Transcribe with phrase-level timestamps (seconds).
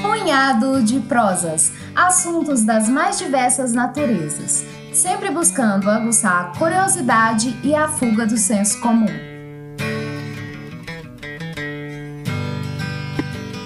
[0.00, 7.88] Punhado de prosas, assuntos das mais diversas naturezas, sempre buscando aguçar a curiosidade e a
[7.88, 9.06] fuga do senso comum.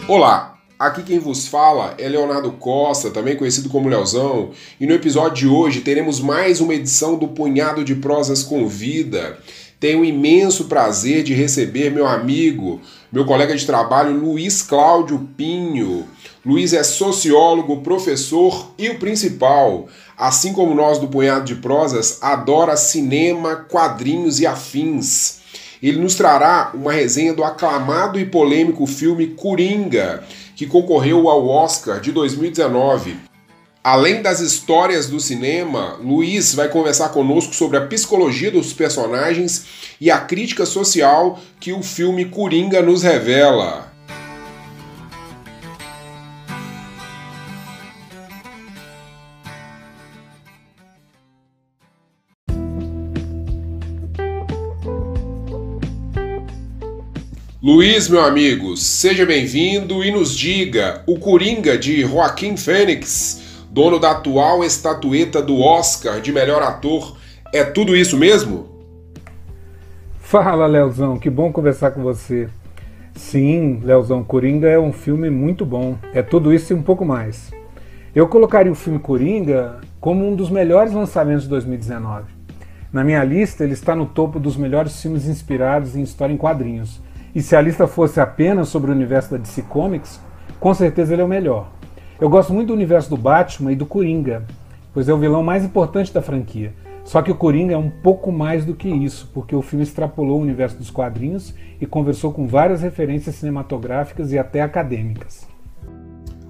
[0.09, 4.51] Olá, Aqui quem vos fala é Leonardo Costa, também conhecido como Leozão,
[4.81, 9.39] e no episódio de hoje teremos mais uma edição do Punhado de Prosas com Vida.
[9.85, 12.81] Tenho o imenso prazer de receber meu amigo,
[13.13, 16.09] meu colega de trabalho Luiz Cláudio Pinho.
[16.43, 19.87] Luiz é sociólogo, professor e o principal,
[20.17, 25.41] assim como nós do Punhado de Prosas, adora cinema, quadrinhos e afins.
[25.83, 30.25] Ele nos trará uma resenha do aclamado e polêmico filme Coringa
[30.57, 33.34] que concorreu ao Oscar de 2019.
[33.85, 39.67] Além das histórias do cinema, Luiz vai conversar conosco sobre a psicologia dos personagens
[40.01, 43.93] e a crítica social que o filme Coringa nos revela.
[57.63, 63.44] Luiz, meu amigo, seja bem-vindo e nos diga: o Coringa de Joaquim Fênix,
[63.75, 67.17] dono da atual estatueta do Oscar de melhor ator,
[67.53, 68.69] é tudo isso mesmo?
[70.21, 72.49] Fala, Leozão, que bom conversar com você.
[73.17, 75.99] Sim, Leozão, Coringa é um filme muito bom.
[76.13, 77.51] É tudo isso e um pouco mais.
[78.15, 82.27] Eu colocaria o filme Coringa como um dos melhores lançamentos de 2019.
[82.93, 87.03] Na minha lista, ele está no topo dos melhores filmes inspirados em história em quadrinhos
[87.35, 90.21] e se a lista fosse apenas sobre o universo da DC Comics,
[90.61, 91.74] com certeza ele é o melhor.
[92.21, 94.47] Eu gosto muito do universo do Batman e do Coringa,
[94.93, 96.73] pois é o vilão mais importante da franquia.
[97.03, 100.39] Só que o Coringa é um pouco mais do que isso, porque o filme extrapolou
[100.39, 105.47] o universo dos quadrinhos e conversou com várias referências cinematográficas e até acadêmicas.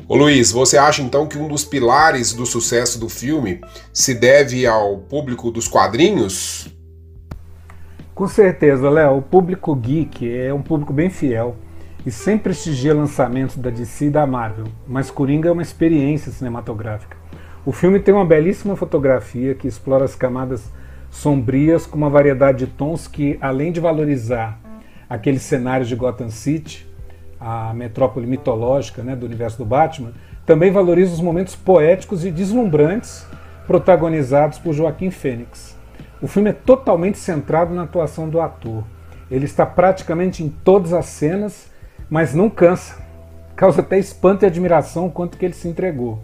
[0.06, 4.66] Ô Luiz, você acha então que um dos pilares do sucesso do filme se deve
[4.66, 6.69] ao público dos quadrinhos?
[8.14, 11.56] Com certeza, Léo, o público geek é um público bem fiel
[12.04, 17.16] e sempre prestigia lançamentos da DC e da Marvel, mas Coringa é uma experiência cinematográfica.
[17.65, 20.70] O filme tem uma belíssima fotografia que explora as camadas
[21.10, 24.60] sombrias com uma variedade de tons que, além de valorizar
[25.09, 26.87] aqueles cenários de Gotham City,
[27.41, 30.12] a metrópole mitológica né, do universo do Batman,
[30.44, 33.26] também valoriza os momentos poéticos e deslumbrantes
[33.66, 35.75] protagonizados por Joaquim Fênix.
[36.21, 38.84] O filme é totalmente centrado na atuação do ator.
[39.31, 41.71] Ele está praticamente em todas as cenas,
[42.09, 43.03] mas não cansa.
[43.56, 46.20] Causa até espanto e admiração o quanto que ele se entregou.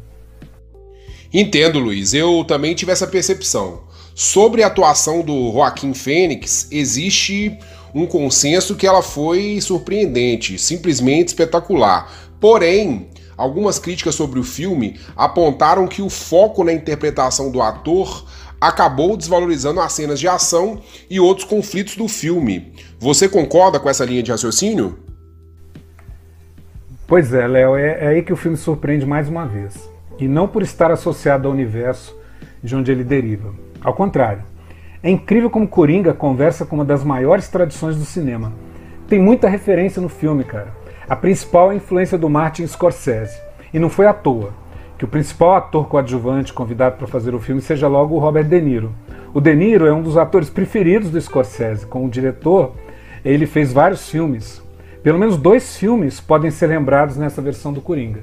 [1.32, 2.12] Entendo, Luiz.
[2.12, 3.82] Eu também tive essa percepção.
[4.14, 7.56] Sobre a atuação do Joaquim Fênix, existe
[7.94, 12.12] um consenso que ela foi surpreendente, simplesmente espetacular.
[12.41, 18.26] Porém, algumas críticas sobre o filme apontaram que o foco na interpretação do ator
[18.60, 22.72] acabou desvalorizando as cenas de ação e outros conflitos do filme.
[22.98, 24.98] Você concorda com essa linha de raciocínio?
[27.10, 29.91] Pois é, Léo, é, é aí que o filme surpreende mais uma vez.
[30.16, 32.16] E não por estar associado ao universo
[32.62, 33.53] de onde ele deriva.
[33.82, 34.44] Ao contrário,
[35.03, 38.53] é incrível como Coringa conversa com uma das maiores tradições do cinema.
[39.09, 40.69] Tem muita referência no filme, cara.
[41.09, 43.41] A principal é a influência do Martin Scorsese.
[43.75, 44.50] E não foi à toa
[44.97, 48.60] que o principal ator coadjuvante convidado para fazer o filme seja logo o Robert De
[48.60, 48.92] Niro.
[49.34, 51.87] O De Niro é um dos atores preferidos do Scorsese.
[51.87, 52.72] Como diretor,
[53.25, 54.62] ele fez vários filmes.
[55.02, 58.20] Pelo menos dois filmes podem ser lembrados nessa versão do Coringa.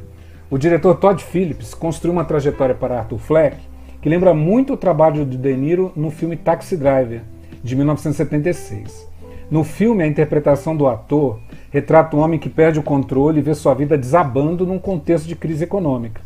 [0.48, 3.58] O diretor Todd Phillips construiu uma trajetória para Arthur Fleck
[4.00, 7.24] que lembra muito o trabalho de De Niro no filme Taxi Driver,
[7.64, 9.08] de 1976.
[9.50, 11.40] No filme, a interpretação do ator
[11.72, 15.36] retrata um homem que perde o controle e vê sua vida desabando num contexto de
[15.36, 16.22] crise econômica.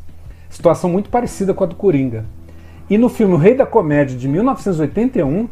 [0.49, 2.25] Situação muito parecida com a do Coringa.
[2.89, 5.47] E no filme O Rei da Comédia de 1981,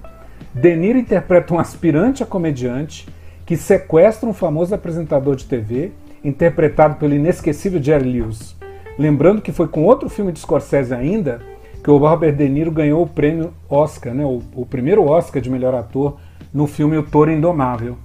[0.53, 3.07] De Niro interpreta um aspirante a comediante
[3.49, 5.91] que sequestra um famoso apresentador de TV,
[6.23, 8.55] interpretado pelo inesquecível Jerry Lewis.
[8.95, 11.41] Lembrando que foi com outro filme de Scorsese ainda
[11.83, 15.49] que o Robert De Niro ganhou o prêmio Oscar, né, o, o primeiro Oscar de
[15.49, 16.19] melhor ator
[16.53, 17.97] no filme O Toro Indomável,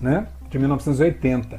[0.00, 1.58] né, de 1980.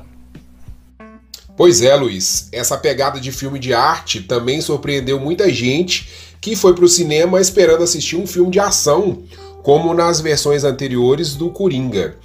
[1.58, 6.74] Pois é, Luiz, essa pegada de filme de arte também surpreendeu muita gente que foi
[6.74, 9.22] para o cinema esperando assistir um filme de ação,
[9.62, 12.16] como nas versões anteriores do Coringa.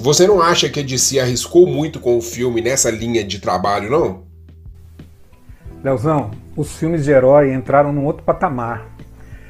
[0.00, 3.88] Você não acha que a DC arriscou muito com o filme nessa linha de trabalho,
[3.88, 4.22] não?
[5.84, 8.86] Leozão, os filmes de herói entraram num outro patamar.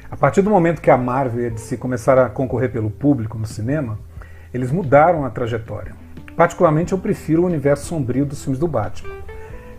[0.09, 3.39] A partir do momento que a Marvel e a DC começaram a concorrer pelo público
[3.39, 3.97] no cinema,
[4.53, 5.93] eles mudaram a trajetória.
[6.35, 9.15] Particularmente eu prefiro o universo sombrio dos filmes do Batman.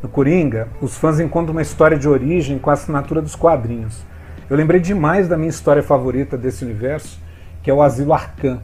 [0.02, 4.04] No Coringa, os fãs encontram uma história de origem com a assinatura dos quadrinhos.
[4.50, 7.20] Eu lembrei demais da minha história favorita desse universo,
[7.62, 8.60] que é o Asilo Arkham.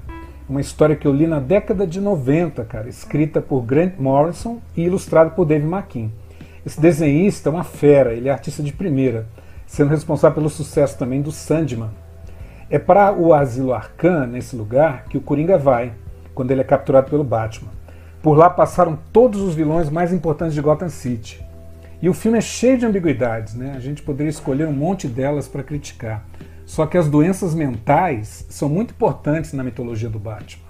[0.52, 4.82] Uma história que eu li na década de 90, cara, escrita por Grant Morrison e
[4.82, 6.10] ilustrada por Dave McKean.
[6.66, 9.26] Esse desenhista é uma fera, ele é artista de primeira,
[9.66, 11.88] sendo responsável pelo sucesso também do Sandman.
[12.68, 15.94] É para o Asilo Arkham, nesse lugar, que o Coringa vai,
[16.34, 17.70] quando ele é capturado pelo Batman.
[18.22, 21.42] Por lá passaram todos os vilões mais importantes de Gotham City.
[22.02, 23.72] E o filme é cheio de ambiguidades, né?
[23.74, 26.22] A gente poderia escolher um monte delas para criticar.
[26.72, 30.64] Só que as doenças mentais são muito importantes na mitologia do Batman.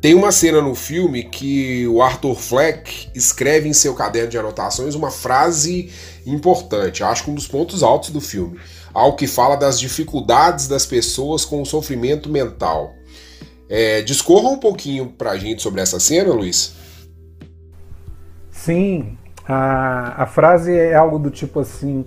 [0.00, 4.96] Tem uma cena no filme que o Arthur Fleck escreve em seu caderno de anotações
[4.96, 5.92] uma frase
[6.26, 8.58] importante, acho que um dos pontos altos do filme,
[8.92, 12.92] algo que fala das dificuldades das pessoas com o sofrimento mental.
[13.68, 16.74] É, discorra um pouquinho pra gente sobre essa cena, Luiz.
[18.50, 19.16] Sim,
[19.46, 22.04] a, a frase é algo do tipo assim: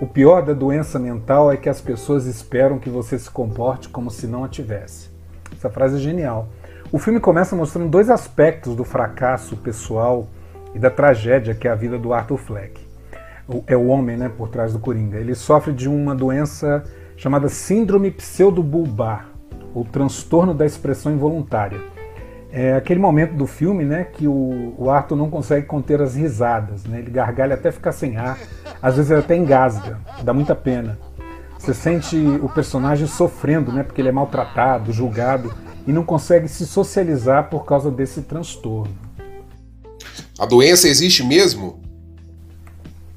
[0.00, 4.10] o pior da doença mental é que as pessoas esperam que você se comporte como
[4.10, 5.10] se não a tivesse.
[5.52, 6.48] Essa frase é genial.
[6.90, 10.26] O filme começa mostrando dois aspectos do fracasso pessoal
[10.74, 12.80] e da tragédia que é a vida do Arthur Fleck.
[13.66, 15.18] É o homem né, por trás do Coringa.
[15.18, 16.82] Ele sofre de uma doença
[17.14, 19.28] chamada Síndrome Pseudobulbar,
[19.74, 21.78] ou transtorno da expressão involuntária.
[22.52, 26.84] É aquele momento do filme né, que o, o Arthur não consegue conter as risadas.
[26.84, 26.98] Né?
[26.98, 28.38] Ele gargalha até ficar sem ar,
[28.82, 30.98] às vezes ele até engasga, dá muita pena.
[31.58, 35.54] Você sente o personagem sofrendo, né, porque ele é maltratado, julgado
[35.86, 38.94] e não consegue se socializar por causa desse transtorno.
[40.38, 41.80] A doença existe mesmo?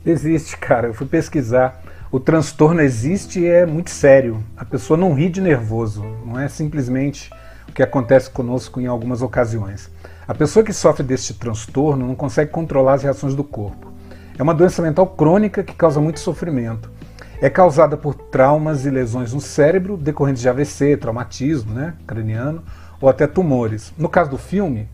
[0.06, 0.88] Existe, cara.
[0.88, 1.82] Eu fui pesquisar.
[2.12, 4.44] O transtorno existe e é muito sério.
[4.58, 7.32] A pessoa não ri de nervoso, não é simplesmente
[7.74, 9.90] que acontece conosco em algumas ocasiões.
[10.28, 13.92] A pessoa que sofre deste transtorno não consegue controlar as reações do corpo.
[14.38, 16.90] É uma doença mental crônica que causa muito sofrimento.
[17.42, 22.64] É causada por traumas e lesões no cérebro decorrentes de AVC, traumatismo né, craniano
[23.02, 23.94] ou até tumores.
[23.98, 24.88] No caso do filme,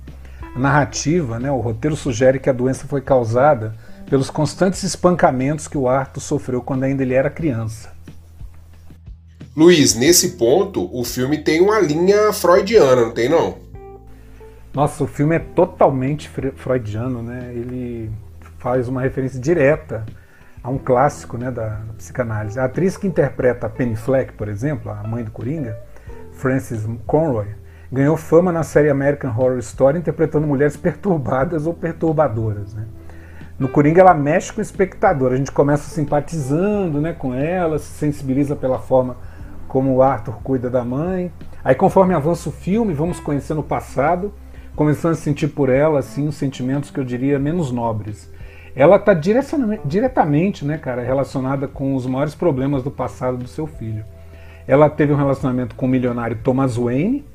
[0.56, 3.76] a narrativa, né, o roteiro sugere que a doença foi causada
[4.10, 7.92] pelos constantes espancamentos que o Arthur sofreu quando ainda ele era criança.
[9.56, 13.58] Luiz, nesse ponto, o filme tem uma linha freudiana, não tem não?
[14.74, 17.52] Nossa, o filme é totalmente freudiano, né?
[17.52, 18.12] Ele
[18.60, 20.06] faz uma referência direta
[20.64, 22.60] a um clássico né, da, psicanálise.
[22.60, 25.78] A atriz que interpreta a Penny Fleck, por exemplo, a mãe do Coringa,
[26.34, 27.48] Frances Conroy,
[27.92, 32.74] ganhou fama na série American Horror Story interpretando mulheres perturbadas ou perturbadoras.
[32.74, 32.86] Né?
[33.58, 37.92] No Coringa ela mexe com o espectador, a gente começa simpatizando né, com ela, se
[37.98, 39.18] sensibiliza pela forma
[39.70, 41.32] como o Arthur cuida da mãe.
[41.64, 44.34] Aí conforme avança o filme, vamos conhecendo o passado,
[44.76, 48.30] começando a sentir por ela assim os sentimentos que eu diria menos nobres
[48.76, 54.06] ela está diretamente, né, cara, relacionada com os maiores problemas do passado do seu filho.
[54.68, 57.26] Ela teve um relacionamento com o milionário Thomas Wayne,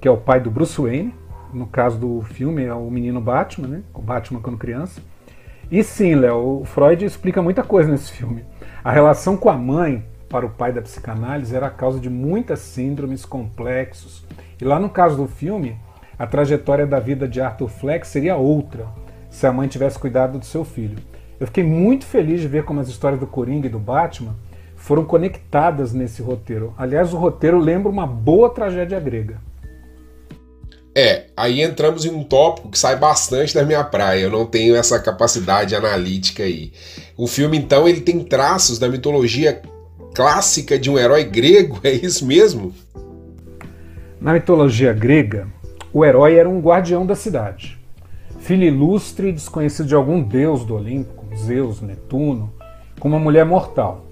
[0.00, 1.14] que é o pai do Bruce Wayne,
[1.52, 5.00] no caso do filme é o menino Batman, né, o Batman quando criança.
[5.70, 8.44] E sim, Léo, o Freud explica muita coisa nesse filme.
[8.84, 12.60] A relação com a mãe para o pai da psicanálise era a causa de muitas
[12.60, 14.24] síndromes complexos.
[14.58, 15.76] E lá no caso do filme,
[16.18, 18.88] a trajetória da vida de Arthur Fleck seria outra
[19.28, 20.96] se a mãe tivesse cuidado do seu filho.
[21.38, 24.34] Eu fiquei muito feliz de ver como as histórias do Coringa e do Batman
[24.74, 26.72] foram conectadas nesse roteiro.
[26.78, 29.38] Aliás, o roteiro lembra uma boa tragédia grega.
[30.94, 34.20] É, aí entramos em um tópico que sai bastante da minha praia.
[34.20, 36.72] Eu não tenho essa capacidade analítica aí.
[37.16, 39.60] O filme, então, ele tem traços da mitologia
[40.14, 42.72] clássica de um herói grego, é isso mesmo?
[44.20, 45.46] Na mitologia grega,
[45.92, 47.82] o herói era um guardião da cidade
[48.42, 52.52] filho ilustre e desconhecido de algum deus do Olimpo, Zeus, Netuno,
[52.98, 54.04] com uma mulher mortal.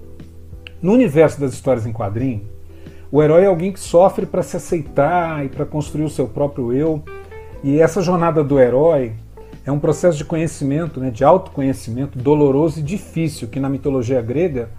[0.81, 2.43] No universo das histórias em quadrinho,
[3.11, 6.71] o herói é alguém que sofre para se aceitar e para construir o seu próprio
[6.71, 7.03] eu.
[7.61, 9.11] E essa jornada do herói
[9.65, 14.69] é um processo de conhecimento, né, de autoconhecimento doloroso e difícil, que na mitologia grega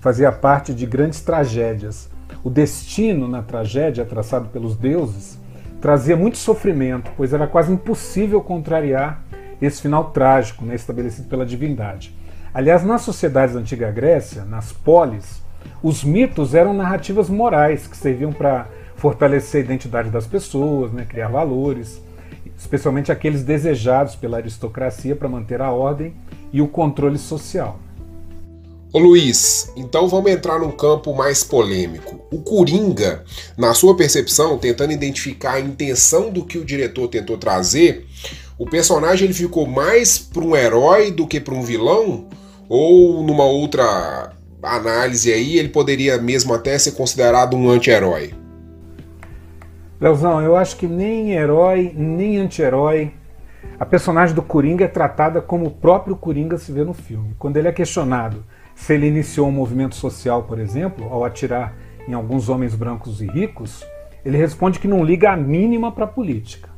[0.00, 2.10] fazia parte de grandes tragédias.
[2.42, 5.38] O destino na tragédia, traçado pelos deuses,
[5.80, 9.22] trazia muito sofrimento, pois era quase impossível contrariar
[9.60, 12.14] esse final trágico né, estabelecido pela divindade.
[12.52, 15.42] Aliás, nas sociedades da antiga Grécia, nas polis,
[15.82, 18.66] os mitos eram narrativas morais que serviam para
[18.96, 22.02] fortalecer a identidade das pessoas, né, criar valores,
[22.56, 26.14] especialmente aqueles desejados pela aristocracia para manter a ordem
[26.52, 27.78] e o controle social.
[28.92, 32.18] Ô Luiz, então vamos entrar num campo mais polêmico.
[32.28, 33.22] O Coringa,
[33.56, 38.04] na sua percepção, tentando identificar a intenção do que o diretor tentou trazer,
[38.58, 42.26] o personagem ele ficou mais para um herói do que para um vilão?
[42.68, 48.34] Ou numa outra análise aí, ele poderia mesmo até ser considerado um anti-herói?
[50.00, 53.12] Leozão, eu acho que nem herói, nem anti-herói.
[53.78, 57.36] A personagem do Coringa é tratada como o próprio Coringa se vê no filme.
[57.38, 58.44] Quando ele é questionado
[58.80, 61.76] se ele iniciou um movimento social, por exemplo, ao atirar
[62.08, 63.84] em alguns homens brancos e ricos,
[64.24, 66.70] ele responde que não liga a mínima para a política.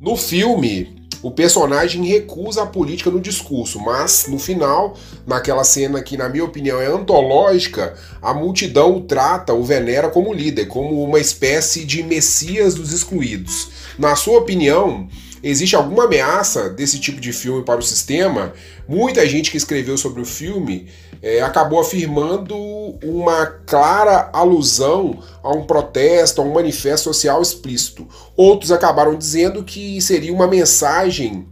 [0.00, 4.96] No filme, o personagem recusa a política no discurso, mas no final,
[5.26, 10.32] naquela cena que, na minha opinião, é antológica, a multidão o trata, o venera como
[10.32, 13.70] líder, como uma espécie de messias dos excluídos.
[13.98, 15.08] Na sua opinião,
[15.44, 18.54] Existe alguma ameaça desse tipo de filme para o sistema?
[18.88, 20.88] Muita gente que escreveu sobre o filme
[21.20, 22.56] é, acabou afirmando
[23.04, 28.08] uma clara alusão a um protesto, a um manifesto social explícito.
[28.34, 31.46] Outros acabaram dizendo que seria uma mensagem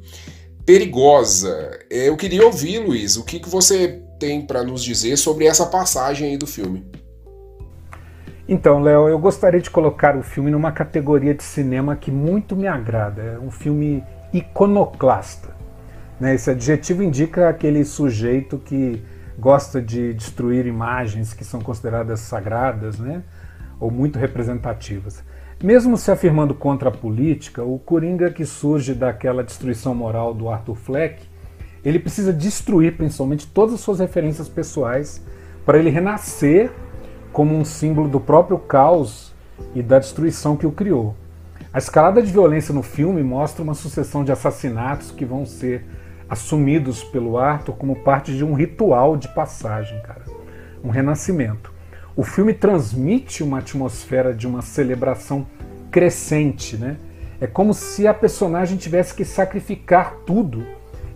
[0.64, 1.78] perigosa.
[1.90, 5.66] É, eu queria ouvir, Luiz, o que, que você tem para nos dizer sobre essa
[5.66, 6.82] passagem aí do filme?
[8.52, 12.66] Então, Léo, eu gostaria de colocar o filme numa categoria de cinema que muito me
[12.66, 13.22] agrada.
[13.22, 15.56] É um filme iconoclasta.
[16.20, 16.34] Né?
[16.34, 19.02] Esse adjetivo indica aquele sujeito que
[19.38, 23.22] gosta de destruir imagens que são consideradas sagradas, né?
[23.80, 25.24] ou muito representativas.
[25.64, 30.74] Mesmo se afirmando contra a política, o Coringa que surge daquela destruição moral do Arthur
[30.74, 31.22] Fleck,
[31.82, 35.24] ele precisa destruir principalmente todas as suas referências pessoais
[35.64, 36.70] para ele renascer
[37.32, 39.32] como um símbolo do próprio caos
[39.74, 41.14] e da destruição que o criou.
[41.72, 45.86] A escalada de violência no filme mostra uma sucessão de assassinatos que vão ser
[46.28, 50.24] assumidos pelo Arthur como parte de um ritual de passagem, cara,
[50.84, 51.72] um renascimento.
[52.14, 55.46] O filme transmite uma atmosfera de uma celebração
[55.90, 56.98] crescente, né?
[57.40, 60.64] É como se a personagem tivesse que sacrificar tudo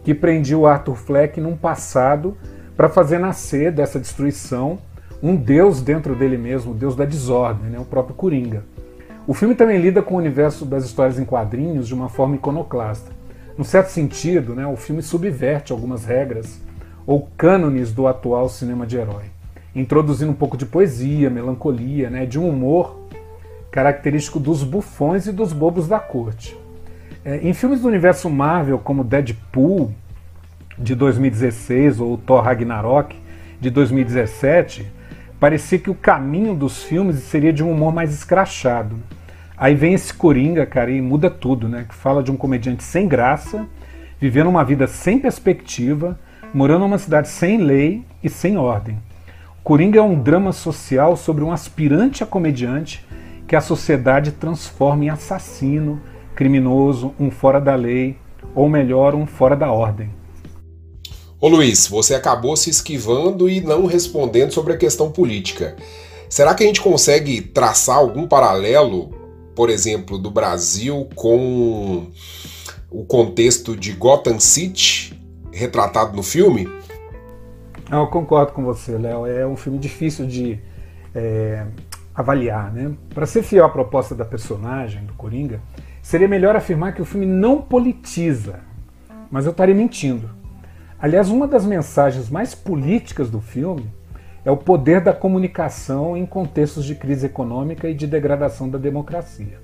[0.02, 2.37] que prendia o Arthur Fleck num passado
[2.76, 4.78] para fazer nascer dessa destruição
[5.23, 7.78] um deus dentro dele mesmo, o deus da desordem, né?
[7.78, 8.64] o próprio Coringa.
[9.26, 13.11] O filme também lida com o universo das histórias em quadrinhos de uma forma iconoclasta.
[13.58, 16.61] Num certo sentido, né, o filme subverte algumas regras
[17.06, 19.25] ou cânones do atual cinema de herói,
[19.75, 23.00] introduzindo um pouco de poesia, melancolia, né, de um humor
[23.70, 26.56] característico dos bufões e dos bobos da corte.
[27.25, 29.92] É, em filmes do universo Marvel, como Deadpool,
[30.78, 33.16] de 2016, ou Thor Ragnarok,
[33.61, 34.87] de 2017,
[35.38, 38.97] parecia que o caminho dos filmes seria de um humor mais escrachado.
[39.57, 41.87] Aí vem esse Coringa, cara, e muda tudo, né?
[41.88, 43.66] Que fala de um comediante sem graça,
[44.21, 46.19] vivendo uma vida sem perspectiva,
[46.52, 48.99] morando numa cidade sem lei e sem ordem.
[49.64, 53.05] Coringa é um drama social sobre um aspirante a comediante
[53.47, 56.00] que a sociedade transforma em assassino,
[56.35, 58.16] criminoso, um fora da lei,
[58.55, 60.11] ou melhor, um fora da ordem.
[61.38, 65.76] Ô Luiz, você acabou se esquivando e não respondendo sobre a questão política.
[66.31, 69.11] Será que a gente consegue traçar algum paralelo,
[69.55, 72.07] por exemplo, do Brasil com
[72.90, 75.14] o contexto de Gotham City
[75.52, 76.66] retratado no filme?
[77.93, 79.26] Eu concordo com você, Léo.
[79.26, 80.59] É um filme difícil de
[81.14, 81.66] é,
[82.14, 82.93] avaliar, né?
[83.14, 85.61] Para ser fiel à proposta da personagem, do Coringa,
[86.00, 88.61] seria melhor afirmar que o filme não politiza,
[89.31, 90.45] mas eu estaria mentindo.
[90.98, 93.84] Aliás, uma das mensagens mais políticas do filme
[94.46, 99.58] é o poder da comunicação em contextos de crise econômica e de degradação da democracia.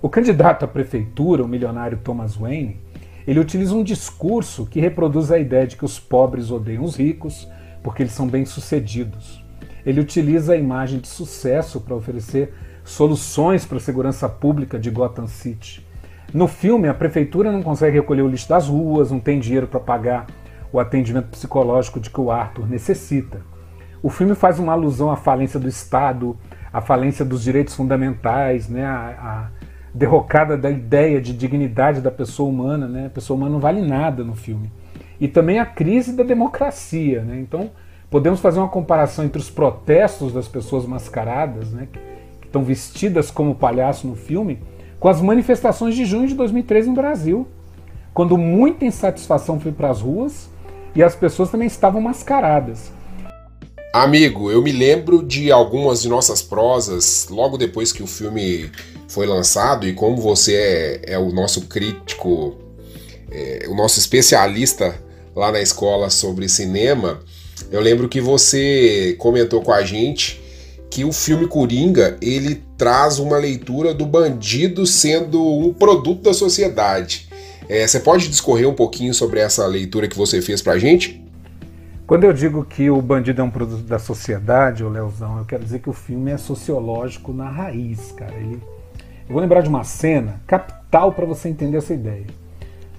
[0.00, 2.80] O candidato à prefeitura, o milionário Thomas Wayne,
[3.26, 7.46] ele utiliza um discurso que reproduz a ideia de que os pobres odeiam os ricos
[7.82, 9.44] porque eles são bem-sucedidos.
[9.84, 15.26] Ele utiliza a imagem de sucesso para oferecer soluções para a segurança pública de Gotham
[15.26, 15.86] City.
[16.32, 19.80] No filme, a prefeitura não consegue recolher o lixo das ruas, não tem dinheiro para
[19.80, 20.26] pagar
[20.72, 23.40] o atendimento psicológico de que o Arthur necessita.
[24.02, 26.36] O filme faz uma alusão à falência do Estado,
[26.72, 29.48] à falência dos direitos fundamentais, né, à, à
[29.92, 32.88] derrocada da ideia de dignidade da pessoa humana.
[32.88, 33.06] Né?
[33.06, 34.72] A pessoa humana não vale nada no filme.
[35.20, 37.22] E também a crise da democracia.
[37.22, 37.40] Né?
[37.40, 37.70] Então,
[38.08, 41.88] podemos fazer uma comparação entre os protestos das pessoas mascaradas, né,
[42.40, 44.60] que estão vestidas como palhaço no filme,
[44.98, 47.46] com as manifestações de junho de 2013 no Brasil,
[48.12, 50.49] quando muita insatisfação foi para as ruas
[50.94, 52.90] e as pessoas também estavam mascaradas.
[53.92, 58.70] Amigo, eu me lembro de algumas de nossas prosas logo depois que o filme
[59.08, 62.56] foi lançado, e como você é, é o nosso crítico,
[63.30, 64.94] é, o nosso especialista
[65.34, 67.20] lá na escola sobre cinema,
[67.70, 70.40] Eu lembro que você comentou com a gente
[70.90, 77.28] que o filme Coringa ele traz uma leitura do bandido sendo um produto da sociedade.
[77.72, 81.24] É, você pode discorrer um pouquinho sobre essa leitura que você fez pra gente?
[82.04, 85.62] Quando eu digo que o bandido é um produto da sociedade, o Leozão, eu quero
[85.62, 88.34] dizer que o filme é sociológico na raiz, cara.
[88.34, 88.60] Ele...
[89.28, 92.26] Eu vou lembrar de uma cena capital para você entender essa ideia.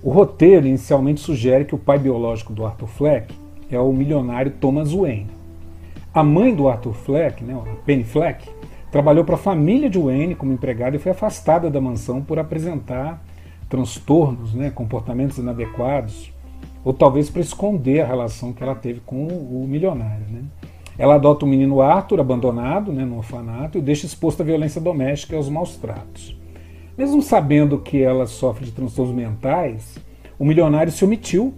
[0.02, 3.36] O roteiro inicialmente sugere que o pai biológico do Arthur Fleck
[3.70, 5.32] é o milionário Thomas Wayne.
[6.14, 8.48] A mãe do Arthur Fleck, né, a Penny Fleck,
[8.90, 13.22] trabalhou para a família de Wayne como empregada e foi afastada da mansão por apresentar
[13.72, 16.30] transtornos, né, comportamentos inadequados,
[16.84, 20.26] ou talvez para esconder a relação que ela teve com o milionário.
[20.30, 20.42] Né.
[20.98, 25.34] Ela adota o menino Arthur, abandonado né, no orfanato, e deixa exposto à violência doméstica
[25.34, 26.38] e aos maus tratos.
[26.98, 29.98] Mesmo sabendo que ela sofre de transtornos mentais,
[30.38, 31.54] o milionário se omitiu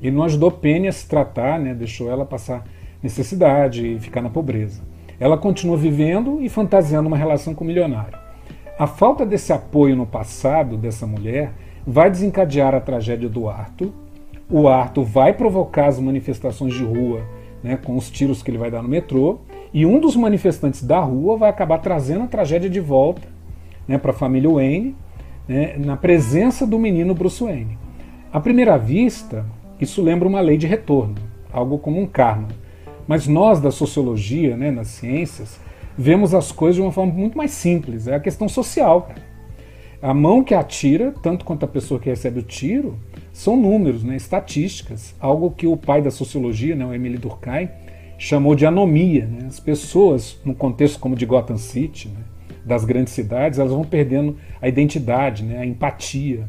[0.00, 2.64] e não ajudou Penny a se tratar, né, deixou ela passar
[3.02, 4.80] necessidade e ficar na pobreza.
[5.18, 8.27] Ela continua vivendo e fantasiando uma relação com o milionário.
[8.78, 11.52] A falta desse apoio no passado dessa mulher
[11.84, 13.90] vai desencadear a tragédia do Arthur.
[14.48, 17.22] O Arthur vai provocar as manifestações de rua
[17.60, 19.40] né, com os tiros que ele vai dar no metrô.
[19.74, 23.26] E um dos manifestantes da rua vai acabar trazendo a tragédia de volta
[23.86, 24.94] né, para a família Wayne,
[25.48, 27.76] né, na presença do menino Bruce Wayne.
[28.32, 29.44] À primeira vista,
[29.80, 31.16] isso lembra uma lei de retorno,
[31.52, 32.46] algo como um karma.
[33.08, 35.58] Mas nós da sociologia, né, nas ciências,
[35.98, 38.06] vemos as coisas de uma forma muito mais simples.
[38.06, 39.10] É a questão social.
[40.00, 42.96] A mão que atira, tanto quanto a pessoa que recebe o tiro,
[43.32, 45.16] são números, né, estatísticas.
[45.18, 47.68] Algo que o pai da sociologia, né, o Emile Durkheim,
[48.16, 49.26] chamou de anomia.
[49.26, 49.46] Né?
[49.48, 52.20] As pessoas, num contexto como de Gotham City, né,
[52.64, 56.46] das grandes cidades, elas vão perdendo a identidade, né, a empatia.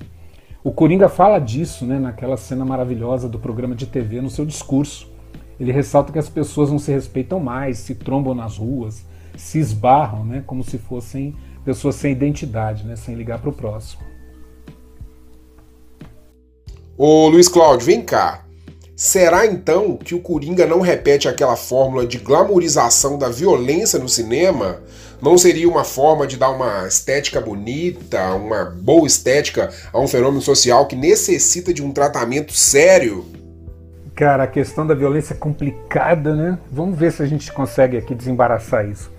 [0.63, 5.11] O Coringa fala disso né, naquela cena maravilhosa do programa de TV no seu discurso.
[5.59, 9.05] Ele ressalta que as pessoas não se respeitam mais, se trombam nas ruas,
[9.39, 14.01] se esbarram, né, como se fossem pessoas sem identidade, né, sem ligar para o próximo.
[16.97, 18.43] Ô Luiz Cláudio, vem cá.
[18.95, 24.81] Será então que o Coringa não repete aquela fórmula de glamorização da violência no cinema?
[25.21, 30.41] Não seria uma forma de dar uma estética bonita, uma boa estética a um fenômeno
[30.41, 33.25] social que necessita de um tratamento sério?
[34.13, 36.59] Cara, a questão da violência é complicada, né?
[36.69, 39.09] Vamos ver se a gente consegue aqui desembaraçar isso.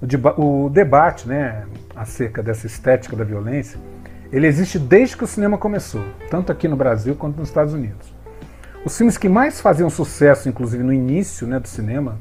[0.00, 3.78] O, deba o debate né, acerca dessa estética da violência,
[4.32, 8.14] ele existe desde que o cinema começou, tanto aqui no Brasil quanto nos Estados Unidos.
[8.84, 12.18] Os filmes que mais faziam sucesso, inclusive no início né, do cinema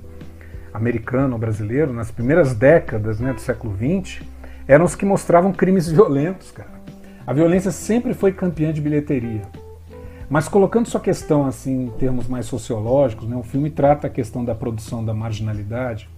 [0.74, 4.24] americano ou brasileiro, nas primeiras décadas né, do século XX,
[4.68, 6.80] eram os que mostravam crimes violentos, cara.
[7.26, 9.44] A violência sempre foi campeã de bilheteria.
[10.30, 14.44] Mas colocando sua questão assim em termos mais sociológicos, né, o filme trata a questão
[14.44, 16.10] da produção da marginalidade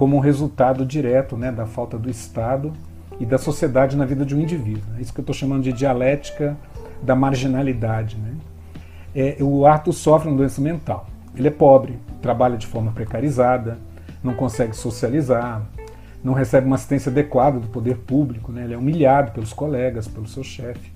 [0.00, 2.72] como um resultado direto né, da falta do Estado
[3.20, 4.94] e da sociedade na vida de um indivíduo.
[4.96, 6.56] É isso que eu estou chamando de dialética
[7.02, 8.16] da marginalidade.
[8.16, 8.34] Né?
[9.14, 11.06] É, o Arthur sofre uma doença mental.
[11.36, 13.76] Ele é pobre, trabalha de forma precarizada,
[14.24, 15.68] não consegue socializar,
[16.24, 18.64] não recebe uma assistência adequada do poder público, né?
[18.64, 20.90] ele é humilhado pelos colegas, pelo seu chefe.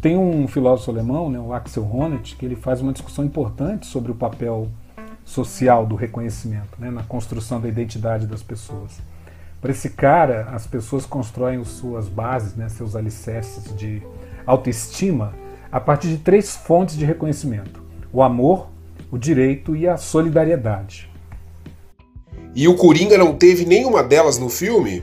[0.00, 4.10] Tem um filósofo alemão, né, o Axel Honneth, que ele faz uma discussão importante sobre
[4.10, 4.70] o papel
[5.24, 9.00] social do reconhecimento, né, na construção da identidade das pessoas.
[9.60, 14.02] Para esse cara, as pessoas constroem suas bases, né, seus alicerces de
[14.46, 15.32] autoestima
[15.72, 17.82] a partir de três fontes de reconhecimento:
[18.12, 18.68] o amor,
[19.10, 21.10] o direito e a solidariedade.
[22.54, 25.02] E o Coringa não teve nenhuma delas no filme?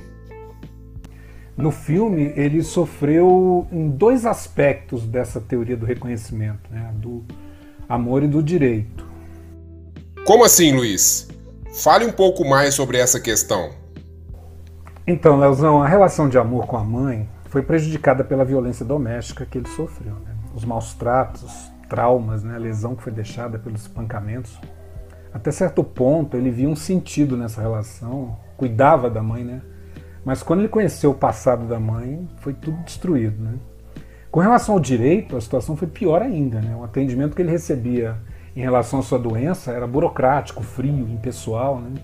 [1.58, 7.24] No filme, ele sofreu em dois aspectos dessa teoria do reconhecimento, né, do
[7.90, 9.11] amor e do direito.
[10.26, 11.28] Como assim, Luiz?
[11.74, 13.72] Fale um pouco mais sobre essa questão.
[15.06, 19.58] Então, Leozão, a relação de amor com a mãe foi prejudicada pela violência doméstica que
[19.58, 20.14] ele sofreu.
[20.14, 20.36] Né?
[20.54, 22.54] Os maus tratos, traumas, né?
[22.56, 24.60] a lesão que foi deixada pelos espancamentos.
[25.34, 29.62] Até certo ponto, ele via um sentido nessa relação, cuidava da mãe, né?
[30.24, 33.54] Mas quando ele conheceu o passado da mãe, foi tudo destruído, né?
[34.30, 36.76] Com relação ao direito, a situação foi pior ainda, né?
[36.76, 38.18] O atendimento que ele recebia
[38.56, 41.80] em relação à sua doença era burocrático, frio, impessoal.
[41.80, 42.02] Né?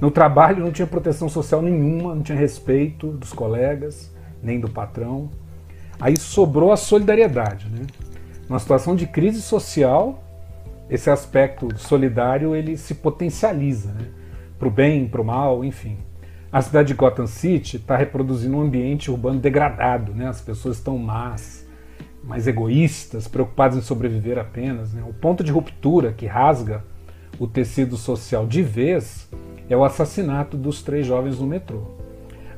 [0.00, 5.30] No trabalho não tinha proteção social nenhuma, não tinha respeito dos colegas, nem do patrão.
[6.00, 7.68] Aí sobrou a solidariedade.
[7.68, 7.86] Né?
[8.48, 10.22] Numa situação de crise social,
[10.88, 14.06] esse aspecto solidário ele se potencializa, né?
[14.58, 15.98] para o bem, para o mal, enfim.
[16.50, 20.28] A cidade de Gotham City está reproduzindo um ambiente urbano degradado, né?
[20.28, 21.67] as pessoas estão más,
[22.22, 24.92] mais egoístas, preocupados em sobreviver apenas.
[24.92, 25.02] Né?
[25.08, 26.84] O ponto de ruptura que rasga
[27.38, 29.28] o tecido social de vez
[29.68, 31.82] é o assassinato dos três jovens no metrô.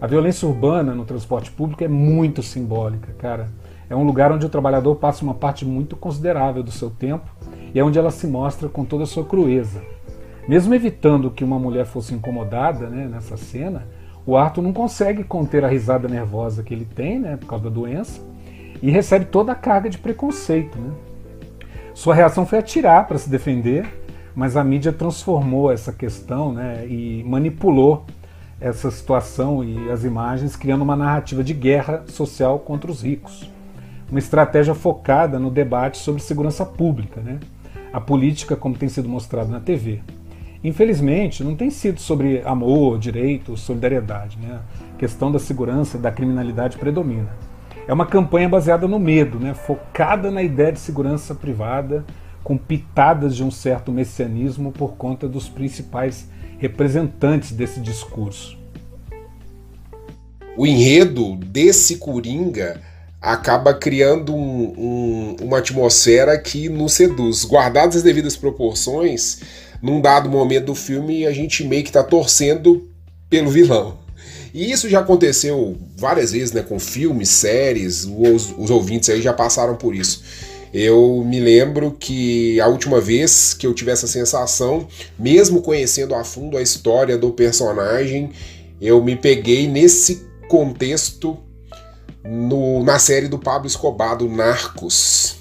[0.00, 3.48] A violência urbana no transporte público é muito simbólica, cara.
[3.88, 7.28] É um lugar onde o trabalhador passa uma parte muito considerável do seu tempo
[7.74, 9.82] e é onde ela se mostra com toda a sua crueza.
[10.48, 13.86] Mesmo evitando que uma mulher fosse incomodada né, nessa cena,
[14.24, 17.70] o Arthur não consegue conter a risada nervosa que ele tem, né, por causa da
[17.70, 18.22] doença,
[18.82, 20.78] e recebe toda a carga de preconceito.
[20.78, 20.90] Né?
[21.94, 23.86] Sua reação foi atirar para se defender,
[24.34, 28.04] mas a mídia transformou essa questão né, e manipulou
[28.60, 33.50] essa situação e as imagens, criando uma narrativa de guerra social contra os ricos.
[34.10, 37.38] Uma estratégia focada no debate sobre segurança pública, né?
[37.92, 40.00] a política como tem sido mostrado na TV.
[40.62, 44.38] Infelizmente, não tem sido sobre amor, direito, solidariedade.
[44.38, 44.60] Né?
[44.94, 47.30] A questão da segurança e da criminalidade predomina.
[47.90, 49.52] É uma campanha baseada no medo, né?
[49.52, 52.04] focada na ideia de segurança privada,
[52.44, 58.56] com pitadas de um certo messianismo por conta dos principais representantes desse discurso.
[60.56, 62.80] O enredo desse Coringa
[63.20, 67.44] acaba criando um, um, uma atmosfera que nos seduz.
[67.44, 69.40] Guardadas as devidas proporções,
[69.82, 72.88] num dado momento do filme, a gente meio que está torcendo
[73.28, 73.98] pelo vilão.
[74.52, 79.32] E isso já aconteceu várias vezes, né, com filmes, séries, os, os ouvintes aí já
[79.32, 80.22] passaram por isso.
[80.72, 84.86] Eu me lembro que a última vez que eu tive essa sensação,
[85.18, 88.30] mesmo conhecendo a fundo a história do personagem,
[88.80, 91.36] eu me peguei nesse contexto
[92.24, 95.36] no, na série do Pablo Escobar, do Narcos.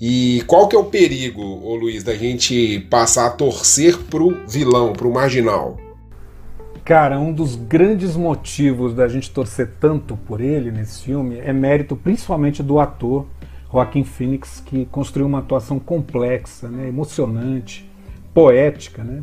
[0.00, 4.92] E qual que é o perigo, ô Luiz, da gente passar a torcer pro vilão,
[4.92, 5.76] pro marginal?
[6.90, 11.94] Cara, um dos grandes motivos da gente torcer tanto por ele nesse filme é mérito
[11.94, 13.28] principalmente do ator
[13.72, 17.88] Joaquim Phoenix, que construiu uma atuação complexa, né, emocionante,
[18.34, 19.04] poética.
[19.04, 19.22] Né?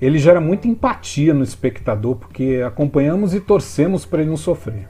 [0.00, 4.88] Ele gera muita empatia no espectador, porque acompanhamos e torcemos para ele não sofrer.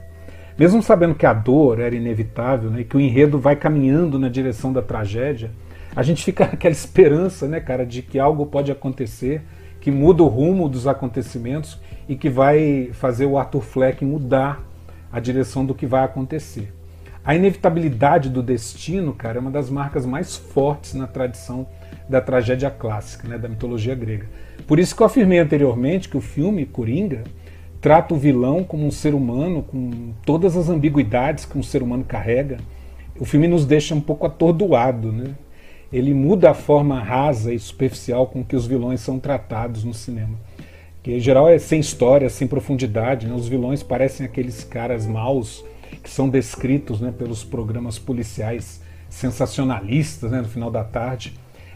[0.57, 4.29] Mesmo sabendo que a dor era inevitável né, e que o enredo vai caminhando na
[4.29, 5.51] direção da tragédia,
[5.93, 9.41] a gente fica com aquela esperança, né, cara, de que algo pode acontecer
[9.79, 14.63] que muda o rumo dos acontecimentos e que vai fazer o Arthur Fleck mudar
[15.11, 16.73] a direção do que vai acontecer.
[17.23, 21.67] A inevitabilidade do destino, cara, é uma das marcas mais fortes na tradição
[22.07, 24.27] da tragédia clássica, né, da mitologia grega.
[24.65, 27.23] Por isso que eu afirmei anteriormente que o filme Coringa
[27.81, 32.03] trata o vilão como um ser humano, com todas as ambiguidades que um ser humano
[32.03, 32.57] carrega.
[33.19, 35.35] O filme nos deixa um pouco atordoado, né?
[35.91, 40.37] Ele muda a forma rasa e superficial com que os vilões são tratados no cinema.
[41.01, 43.33] Que em geral é sem história, sem profundidade, né?
[43.33, 45.63] Os vilões parecem aqueles caras maus
[46.03, 51.33] que são descritos né, pelos programas policiais sensacionalistas né, no final da tarde.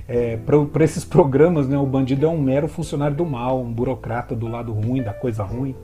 [0.07, 4.35] É, Para esses programas, né, o bandido é um mero funcionário do mal, um burocrata
[4.35, 5.75] do lado ruim, da coisa ruim.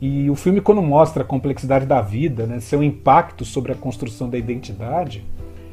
[0.00, 4.28] E o filme, quando mostra a complexidade da vida, né, seu impacto sobre a construção
[4.30, 5.24] da identidade,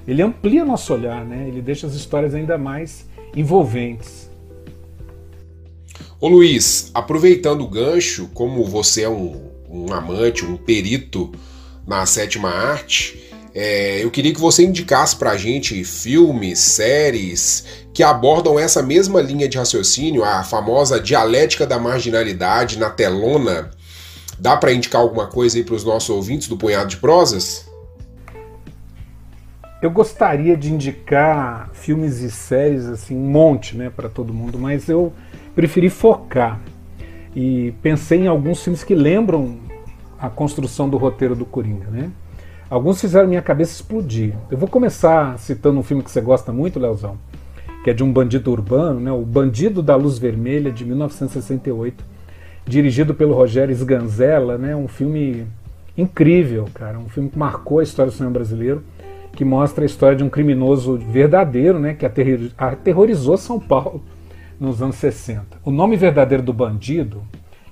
[0.08, 4.30] ele amplia nosso olhar, né, ele deixa as histórias ainda mais envolventes.
[6.20, 11.32] Ô Luiz, aproveitando o gancho, como você é um, um amante, um perito
[11.86, 18.04] na sétima arte, é, eu queria que você indicasse para a gente filmes, séries que
[18.04, 23.72] abordam essa mesma linha de raciocínio, a famosa dialética da marginalidade na telona.
[24.38, 27.65] Dá para indicar alguma coisa aí para os nossos ouvintes do Punhado de Prosas?
[29.86, 34.89] Eu gostaria de indicar filmes e séries assim, um monte, né, para todo mundo, mas
[34.89, 35.13] eu
[35.54, 36.60] preferi focar
[37.36, 39.60] e pensei em alguns filmes que lembram
[40.19, 42.10] a construção do roteiro do Coringa, né?
[42.67, 44.34] Alguns fizeram minha cabeça explodir.
[44.50, 47.15] Eu vou começar citando um filme que você gosta muito, Leozão,
[47.84, 49.12] que é de um bandido urbano, né?
[49.12, 52.04] O Bandido da Luz Vermelha, de 1968,
[52.65, 54.76] dirigido pelo Rogério Sganzella, né?
[54.76, 55.45] Um filme
[55.95, 56.98] incrível, cara.
[56.98, 58.84] Um filme que marcou a história do cinema brasileiro,
[59.36, 61.93] que mostra a história de um criminoso verdadeiro, né?
[61.93, 62.06] Que
[62.58, 64.04] aterrorizou São Paulo
[64.60, 65.60] nos anos 60.
[65.63, 67.21] O nome verdadeiro do bandido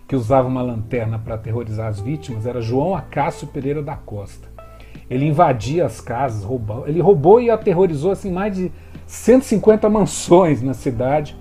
[0.07, 4.49] que usava uma lanterna para aterrorizar as vítimas era João Acácio Pereira da Costa.
[5.09, 8.71] Ele invadia as casas, roubou, ele roubou e aterrorizou assim, mais de
[9.07, 11.35] 150 mansões na cidade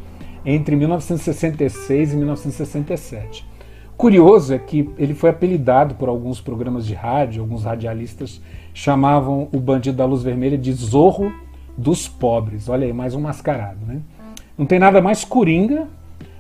[0.44, 3.46] entre 1966 e 1967.
[3.96, 8.40] Curioso é que ele foi apelidado por alguns programas de rádio, alguns radialistas
[8.74, 11.32] chamavam o bandido da luz vermelha de Zorro
[11.76, 12.68] dos pobres.
[12.68, 14.00] Olha aí, mais um mascarado, né?
[14.56, 15.88] Não tem nada mais coringa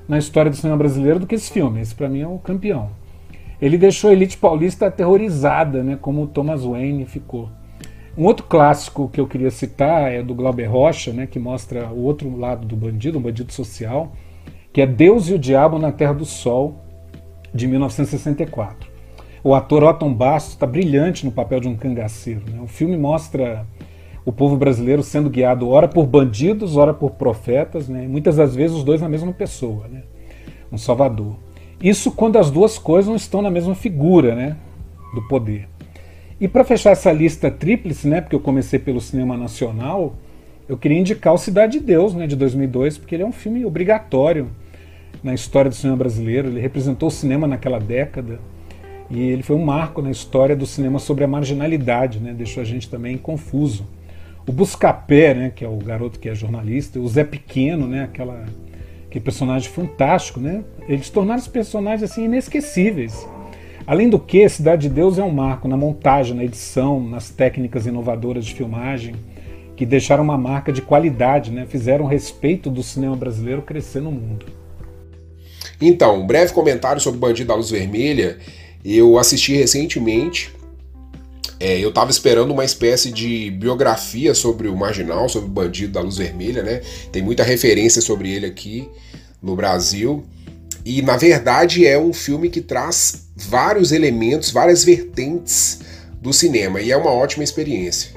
[0.08, 1.80] na história do cinema brasileiro do que esse filme.
[1.80, 2.90] Esse para mim é o campeão.
[3.60, 7.48] Ele deixou a elite paulista aterrorizada, né, como o Thomas Wayne ficou.
[8.18, 12.02] Um outro clássico que eu queria citar é do Glauber Rocha, né, que mostra o
[12.02, 14.12] outro lado do bandido, um bandido social,
[14.72, 16.76] que é Deus e o Diabo na Terra do Sol,
[17.54, 18.91] de 1964.
[19.44, 22.42] O ator Otton Bastos está brilhante no papel de um cangaceiro.
[22.48, 22.60] Né?
[22.62, 23.66] O filme mostra
[24.24, 28.06] o povo brasileiro sendo guiado ora por bandidos, ora por profetas, né?
[28.06, 30.02] muitas das vezes os dois na mesma pessoa, né?
[30.70, 31.36] um salvador.
[31.82, 34.56] Isso quando as duas coisas não estão na mesma figura né?
[35.12, 35.68] do poder.
[36.40, 40.14] E para fechar essa lista tríplice, né, porque eu comecei pelo cinema nacional,
[40.68, 43.64] eu queria indicar o Cidade de Deus, né, de 2002, porque ele é um filme
[43.64, 44.50] obrigatório
[45.22, 46.48] na história do cinema brasileiro.
[46.48, 48.40] Ele representou o cinema naquela década
[49.12, 52.64] e ele foi um marco na história do cinema sobre a marginalidade, né, deixou a
[52.64, 53.86] gente também confuso.
[54.46, 58.42] O Buscapé, né, que é o garoto que é jornalista, o Zé Pequeno, né, aquela,
[59.06, 63.28] aquele personagem fantástico, né, eles tornaram os personagens assim inesquecíveis.
[63.86, 67.84] Além do que, Cidade de Deus é um marco na montagem, na edição, nas técnicas
[67.84, 69.14] inovadoras de filmagem,
[69.76, 71.66] que deixaram uma marca de qualidade, né?
[71.68, 74.46] fizeram o respeito do cinema brasileiro crescer no mundo.
[75.80, 78.38] Então, um breve comentário sobre Bandido da Luz Vermelha.
[78.84, 80.52] Eu assisti recentemente.
[81.60, 86.00] É, eu estava esperando uma espécie de biografia sobre o Marginal, sobre o Bandido da
[86.00, 86.80] Luz Vermelha, né?
[87.12, 88.88] Tem muita referência sobre ele aqui
[89.40, 90.24] no Brasil.
[90.84, 95.80] E na verdade é um filme que traz vários elementos, várias vertentes
[96.20, 98.10] do cinema e é uma ótima experiência.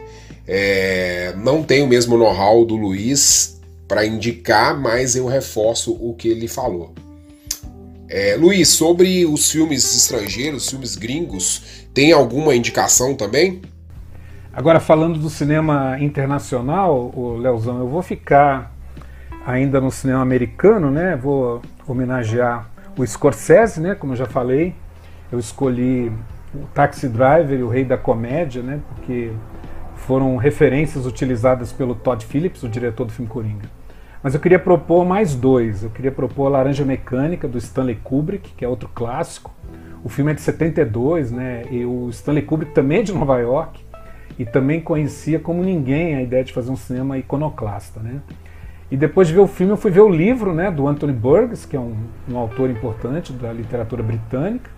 [0.47, 6.27] É, não tenho o mesmo know-how do Luiz para indicar, mas eu reforço o que
[6.27, 6.93] ele falou.
[8.07, 13.61] É, Luiz, sobre os filmes estrangeiros, filmes gringos, tem alguma indicação também?
[14.53, 18.71] Agora, falando do cinema internacional, Leozão, eu vou ficar
[19.45, 21.15] ainda no cinema americano, né?
[21.15, 23.95] Vou homenagear o Scorsese, né?
[23.95, 24.75] Como eu já falei,
[25.31, 26.11] eu escolhi
[26.53, 28.79] o Taxi Driver e o Rei da Comédia, né?
[28.93, 29.31] Porque
[29.95, 33.67] foram referências utilizadas pelo Todd Phillips, o diretor do filme Coringa.
[34.25, 35.83] Mas eu queria propor mais dois.
[35.83, 39.53] Eu queria propor a Laranja Mecânica do Stanley Kubrick, que é outro clássico.
[40.03, 41.61] O filme é de 72, né?
[41.69, 43.85] E o Stanley Kubrick também é de Nova York
[44.39, 48.19] e também conhecia como ninguém a ideia de fazer um cinema iconoclasta, né?
[48.89, 51.63] E depois de ver o filme, eu fui ver o livro né, do Anthony Burgess,
[51.63, 51.95] que é um,
[52.27, 54.71] um autor importante da literatura britânica.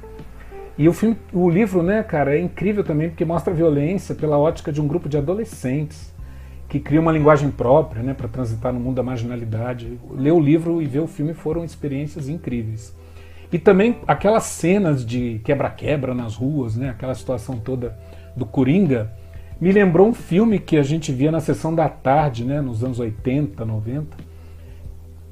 [0.77, 4.37] E o, filme, o livro, né, cara, é incrível também porque mostra a violência pela
[4.37, 6.16] ótica de um grupo de adolescentes
[6.67, 9.97] que cria uma linguagem própria né, para transitar no mundo da marginalidade.
[10.11, 12.95] Ler o livro e ver o filme foram experiências incríveis.
[13.51, 17.97] E também aquelas cenas de quebra-quebra nas ruas, né, aquela situação toda
[18.35, 19.11] do Coringa,
[19.59, 22.99] me lembrou um filme que a gente via na sessão da tarde, né, nos anos
[22.99, 24.17] 80, 90.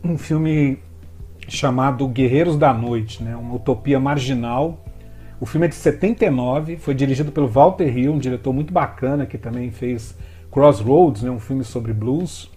[0.03, 0.79] Um filme
[1.47, 4.83] chamado Guerreiros da Noite, né, uma utopia marginal.
[5.39, 9.37] O filme é de 79, foi dirigido pelo Walter Hill, um diretor muito bacana que
[9.37, 10.17] também fez
[10.55, 12.49] Crossroads, né, um filme sobre blues.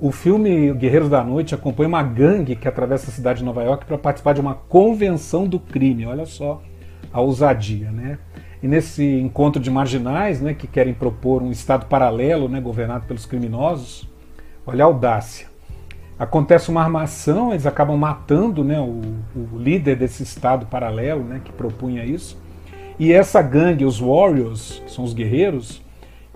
[0.00, 3.86] O filme Guerreiros da Noite acompanha uma gangue que atravessa a cidade de Nova York
[3.86, 6.04] para participar de uma convenção do crime.
[6.04, 6.60] Olha só
[7.12, 8.18] a ousadia, né?
[8.60, 13.24] E nesse encontro de marginais, né, que querem propor um Estado paralelo, né, governado pelos
[13.24, 14.08] criminosos,
[14.66, 15.46] olha a audácia.
[16.18, 19.00] Acontece uma armação, eles acabam matando né, o,
[19.36, 22.36] o líder desse Estado paralelo, né, que propunha isso.
[22.98, 25.86] E essa gangue, os Warriors, são os guerreiros,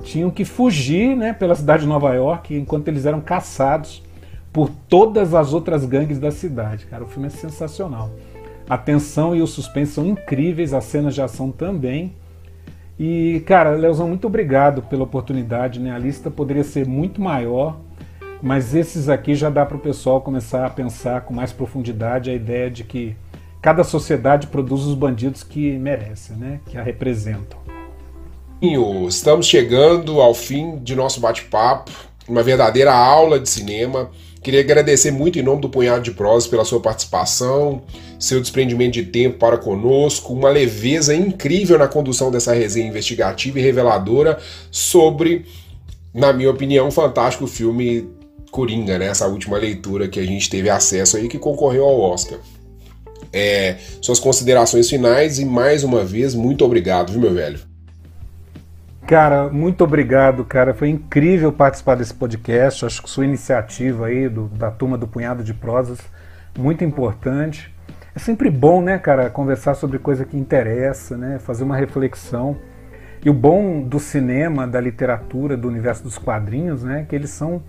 [0.02, 4.02] tinham que fugir né, pela cidade de Nova York enquanto eles eram caçados
[4.52, 6.86] por todas as outras gangues da cidade.
[6.86, 8.10] Cara, o filme é sensacional.
[8.68, 12.14] A tensão e o suspense são incríveis, as cenas de ação também.
[12.98, 15.80] E, cara, Leozão, muito obrigado pela oportunidade.
[15.80, 15.90] Né?
[15.90, 17.80] A lista poderia ser muito maior,
[18.42, 22.34] mas esses aqui já dá para o pessoal começar a pensar com mais profundidade a
[22.34, 23.16] ideia de que
[23.60, 26.60] cada sociedade produz os bandidos que merece, né?
[26.66, 27.58] que a representam.
[29.09, 31.90] Estamos chegando ao fim de nosso bate-papo,
[32.29, 34.09] uma verdadeira aula de cinema.
[34.40, 37.83] Queria agradecer muito em nome do Punhado de Prosas pela sua participação,
[38.20, 43.62] seu desprendimento de tempo para conosco, uma leveza incrível na condução dessa resenha investigativa e
[43.62, 44.38] reveladora
[44.70, 45.44] sobre,
[46.14, 48.09] na minha opinião, um fantástico filme
[48.53, 49.07] Coringa, né?
[49.07, 52.38] Essa última leitura que a gente teve acesso aí que concorreu ao Oscar.
[53.33, 57.71] É, suas considerações finais e mais uma vez, muito obrigado, viu, meu velho?
[59.06, 60.72] Cara, muito obrigado, cara.
[60.72, 62.86] Foi incrível participar desse podcast.
[62.86, 65.98] Acho que sua iniciativa aí do, da turma do Punhado de Prosas
[66.58, 67.74] muito importante.
[68.14, 72.56] É sempre bom, né, cara, conversar sobre coisa que interessa, né, fazer uma reflexão.
[73.24, 77.62] E o bom do cinema, da literatura, do universo dos quadrinhos, né, que eles são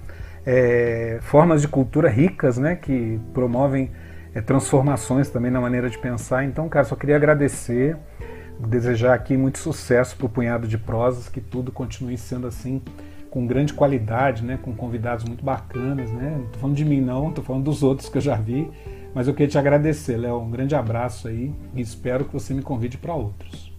[0.46, 3.92] é, formas de cultura ricas, né, que promovem
[4.36, 6.44] é, transformações também na maneira de pensar.
[6.44, 7.96] Então, cara, só queria agradecer
[8.60, 12.82] desejar aqui muito sucesso para o Punhado de Prosas, que tudo continue sendo assim,
[13.30, 16.12] com grande qualidade, né, com convidados muito bacanas.
[16.12, 16.36] Né?
[16.38, 18.70] Não estou falando de mim, não, estou falando dos outros que eu já vi.
[19.14, 20.40] Mas eu queria te agradecer, Léo.
[20.40, 23.72] Um grande abraço aí e espero que você me convide para outros.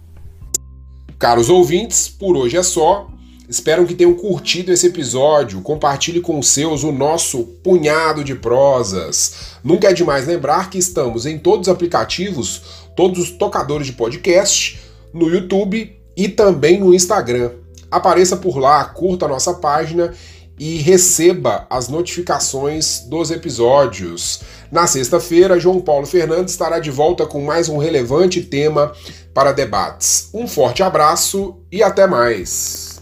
[1.19, 3.09] Caros ouvintes, por hoje é só.
[3.47, 5.61] Espero que tenham curtido esse episódio.
[5.61, 9.57] Compartilhe com os seus o nosso punhado de prosas.
[9.63, 14.79] Nunca é demais lembrar que estamos em todos os aplicativos, todos os tocadores de podcast,
[15.13, 17.51] no YouTube e também no Instagram.
[17.91, 20.13] Apareça por lá, curta a nossa página
[20.57, 24.41] e receba as notificações dos episódios.
[24.71, 28.93] Na sexta-feira, João Paulo Fernandes estará de volta com mais um relevante tema
[29.33, 30.29] para debates.
[30.33, 32.94] Um forte abraço e até mais!